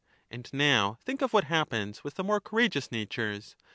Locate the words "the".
2.15-2.23